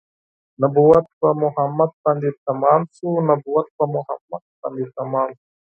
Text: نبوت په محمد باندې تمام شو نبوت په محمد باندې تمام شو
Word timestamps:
نبوت 0.61 1.05
په 1.19 1.27
محمد 1.41 1.91
باندې 2.03 2.29
تمام 2.47 2.81
شو 2.95 3.09
نبوت 3.29 3.67
په 3.77 3.83
محمد 3.95 4.41
باندې 4.61 4.85
تمام 4.97 5.27
شو 5.37 5.47